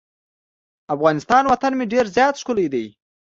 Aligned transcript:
افغانستان 0.95 1.43
وطن 1.51 1.71
مې 1.77 1.85
ډیر 1.93 2.05
زیات 2.15 2.35
ښکلی 2.41 2.67
دی. 2.73 2.85